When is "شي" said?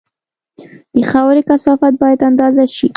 2.75-2.87